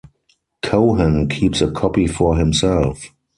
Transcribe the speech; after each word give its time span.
Cohen 0.63 1.29
keeps 1.29 1.61
a 1.61 1.69
copy 1.69 2.07
for 2.07 2.35
himself. 2.35 3.13